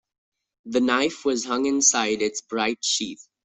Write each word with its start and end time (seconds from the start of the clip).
The 0.65 0.81
knife 0.81 1.25
was 1.25 1.45
hung 1.45 1.67
inside 1.67 2.23
its 2.23 2.41
bright 2.41 2.79
sheath. 2.83 3.27